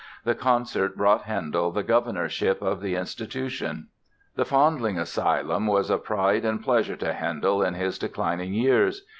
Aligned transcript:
The 0.23 0.33
concert 0.33 0.97
brought 0.97 1.25
Handel 1.25 1.69
the 1.69 1.83
Governorship 1.83 2.59
of 2.63 2.81
the 2.81 2.95
institution. 2.95 3.89
The 4.33 4.45
Foundling 4.45 4.97
Asylum 4.97 5.67
was 5.67 5.91
a 5.91 5.99
pride 5.99 6.43
and 6.43 6.59
pleasure 6.63 6.95
to 6.95 7.13
Handel 7.13 7.61
in 7.61 7.75
his 7.75 7.99
declining 7.99 8.51
years. 8.55 9.05